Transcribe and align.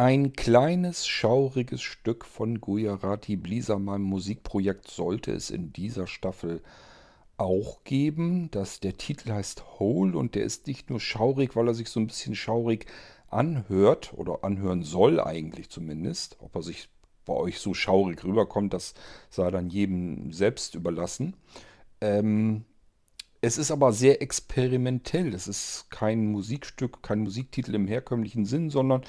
Ein 0.00 0.32
kleines, 0.32 1.06
schauriges 1.06 1.82
Stück 1.82 2.24
von 2.24 2.58
Gujarati 2.58 3.36
Blisa, 3.36 3.78
meinem 3.78 4.04
Musikprojekt, 4.04 4.88
sollte 4.88 5.30
es 5.30 5.50
in 5.50 5.74
dieser 5.74 6.06
Staffel 6.06 6.62
auch 7.36 7.84
geben. 7.84 8.50
Das, 8.50 8.80
der 8.80 8.96
Titel 8.96 9.30
heißt 9.30 9.78
Hole 9.78 10.16
und 10.16 10.36
der 10.36 10.44
ist 10.44 10.66
nicht 10.68 10.88
nur 10.88 11.00
schaurig, 11.00 11.54
weil 11.54 11.68
er 11.68 11.74
sich 11.74 11.90
so 11.90 12.00
ein 12.00 12.06
bisschen 12.06 12.34
schaurig 12.34 12.86
anhört 13.28 14.14
oder 14.16 14.42
anhören 14.42 14.84
soll 14.84 15.20
eigentlich 15.20 15.68
zumindest. 15.68 16.38
Ob 16.40 16.56
er 16.56 16.62
sich 16.62 16.88
bei 17.26 17.34
euch 17.34 17.58
so 17.58 17.74
schaurig 17.74 18.24
rüberkommt, 18.24 18.72
das 18.72 18.94
sei 19.28 19.50
dann 19.50 19.68
jedem 19.68 20.32
selbst 20.32 20.76
überlassen. 20.76 21.36
Ähm, 22.00 22.64
es 23.42 23.58
ist 23.58 23.70
aber 23.70 23.92
sehr 23.92 24.22
experimentell. 24.22 25.34
Es 25.34 25.46
ist 25.46 25.88
kein 25.90 26.24
Musikstück, 26.24 27.02
kein 27.02 27.20
Musiktitel 27.20 27.74
im 27.74 27.86
herkömmlichen 27.86 28.46
Sinn, 28.46 28.70
sondern 28.70 29.02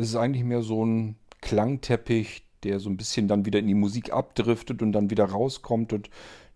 es 0.00 0.08
ist 0.08 0.16
eigentlich 0.16 0.44
mehr 0.44 0.62
so 0.62 0.84
ein 0.84 1.16
Klangteppich, 1.42 2.42
der 2.62 2.80
so 2.80 2.88
ein 2.88 2.96
bisschen 2.96 3.28
dann 3.28 3.44
wieder 3.44 3.58
in 3.58 3.66
die 3.66 3.74
Musik 3.74 4.12
abdriftet 4.12 4.80
und 4.80 4.92
dann 4.92 5.10
wieder 5.10 5.26
rauskommt. 5.26 5.92
Und 5.92 6.08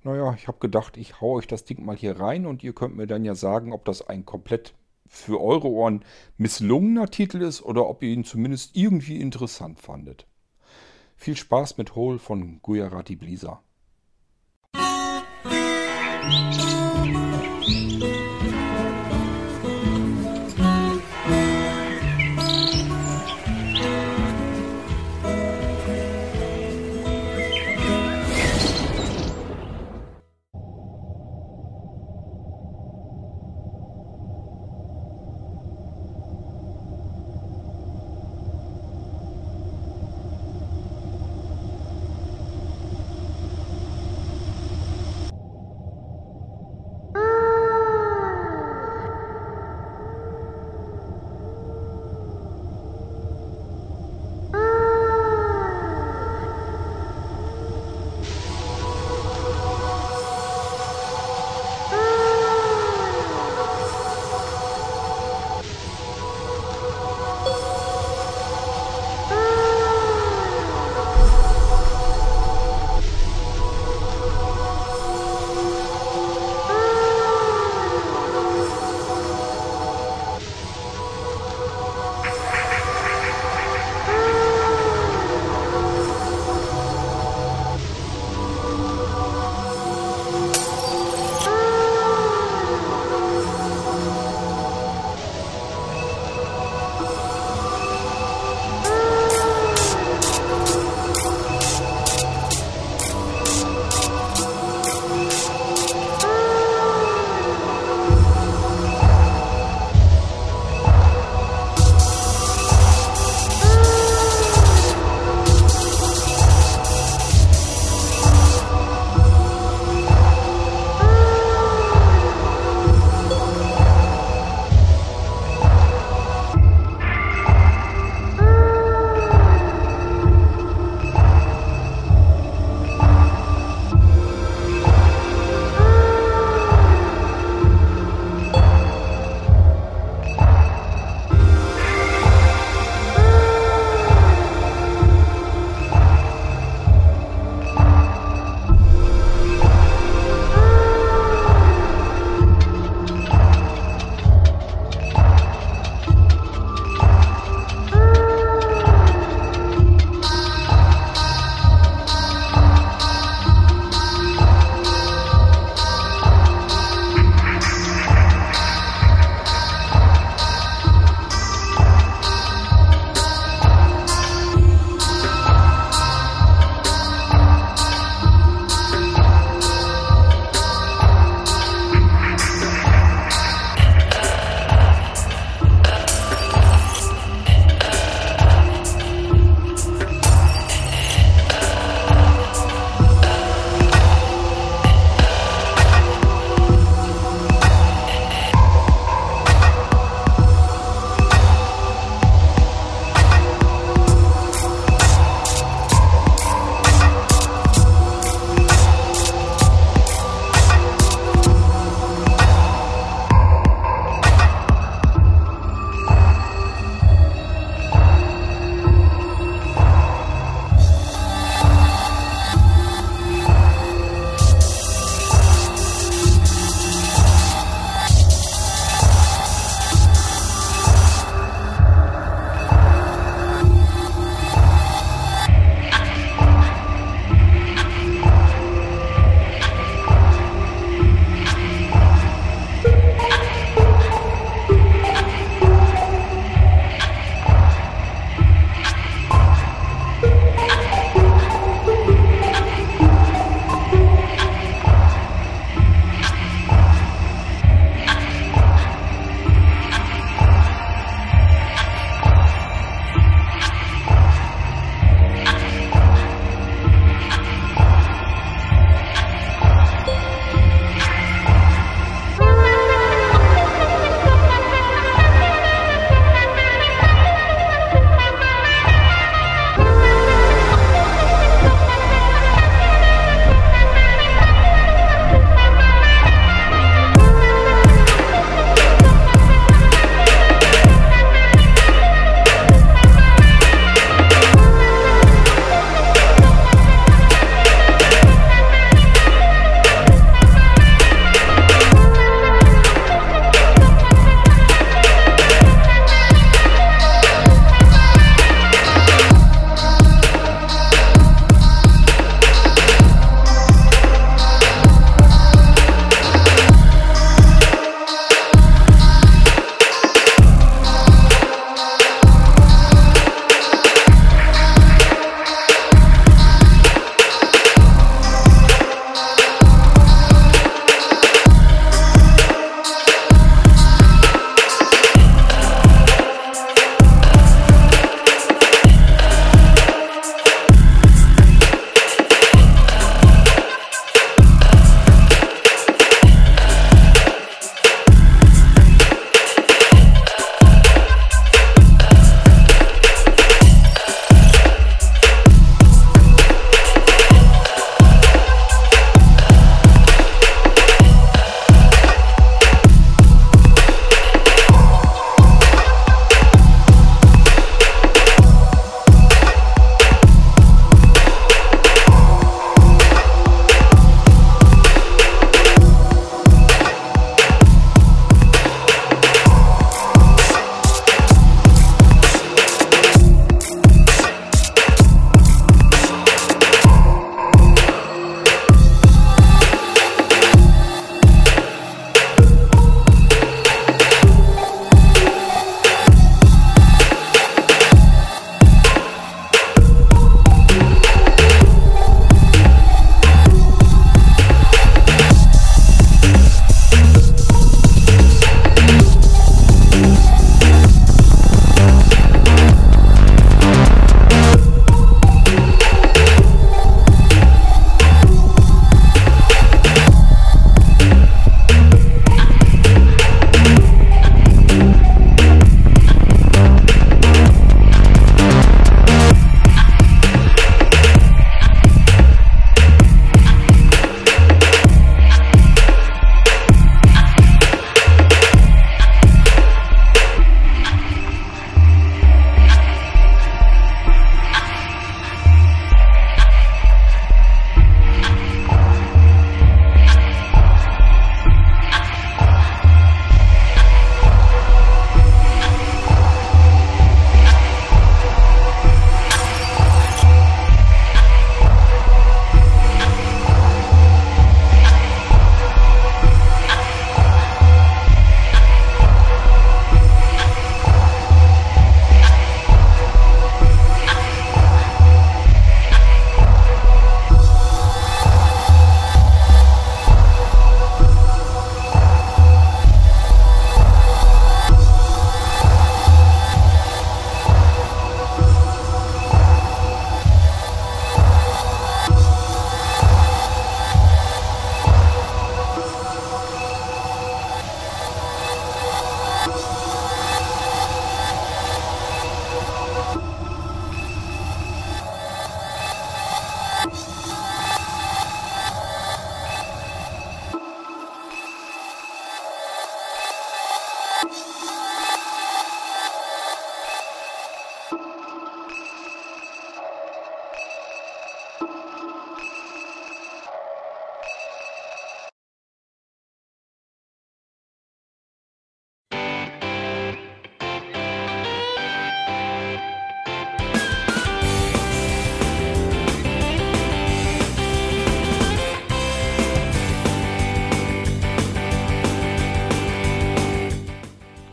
naja, 0.03 0.35
ich 0.35 0.49
habe 0.49 0.59
gedacht, 0.61 0.97
ich 0.97 1.21
hau 1.21 1.35
euch 1.35 1.47
das 1.47 1.65
Ding 1.67 1.85
mal 1.85 1.97
hier 1.97 2.19
rein 2.19 2.47
und 2.47 2.65
ihr 2.65 2.73
könnt 2.73 2.97
mir 2.97 3.07
dann 3.07 3.25
ja 3.25 3.35
sagen, 3.35 3.73
ob 3.75 3.85
das 3.85 4.09
ein 4.09 4.25
komplett 4.25 4.75
für 5.07 5.43
eure 5.43 5.69
Ohren 5.69 6.05
misslungener 6.39 7.11
Titel 7.11 7.43
ist 7.43 7.61
oder 7.61 7.87
ob 7.87 8.03
ihr 8.03 8.09
ihn 8.09 8.25
zumindest 8.25 8.77
irgendwie 8.77 9.21
interessant 9.21 9.79
fandet. 9.79 10.27
Viel 11.15 11.37
Spaß 11.37 11.77
mit 11.77 11.95
Hole 11.95 12.19
von 12.19 12.61
Gujarati 12.63 13.15
Blisa. 13.15 13.63